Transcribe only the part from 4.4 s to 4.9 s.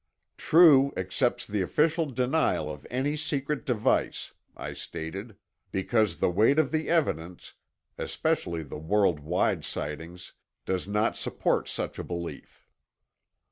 I